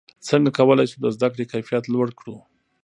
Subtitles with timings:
[0.27, 2.35] څنګه کولای سو د زده کړې کیفیت لوړ کړو؟